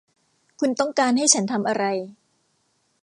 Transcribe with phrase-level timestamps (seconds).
[0.59, 1.83] คุณต้องการให้ฉันทำอะไร?